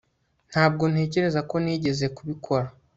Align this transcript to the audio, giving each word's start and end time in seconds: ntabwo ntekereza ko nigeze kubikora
ntabwo 0.51 0.83
ntekereza 0.91 1.39
ko 1.49 1.55
nigeze 1.63 2.05
kubikora 2.15 2.67